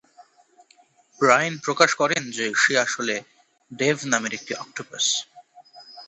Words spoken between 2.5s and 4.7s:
সে আসলে ডেভ নামের একটি